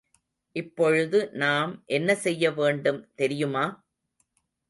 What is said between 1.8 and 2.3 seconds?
என்ன